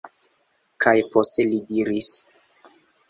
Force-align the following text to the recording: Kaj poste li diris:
Kaj 0.85 0.95
poste 1.15 1.47
li 1.51 1.59
diris: 1.73 2.11